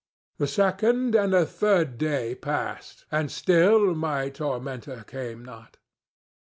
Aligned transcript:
The 0.39 0.47
second 0.47 1.13
and 1.13 1.31
the 1.31 1.45
third 1.45 1.99
day 1.99 2.33
passed, 2.33 3.05
and 3.11 3.31
still 3.31 3.93
my 3.93 4.29
tormentor 4.29 5.03
came 5.05 5.45
not. 5.45 5.77